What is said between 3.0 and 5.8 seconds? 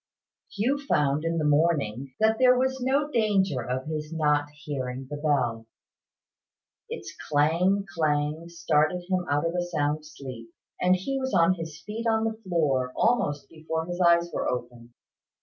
danger of his not hearing the bell.